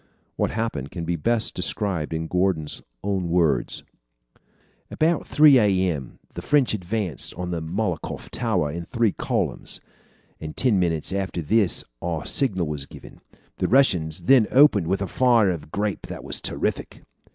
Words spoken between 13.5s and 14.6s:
The Russians then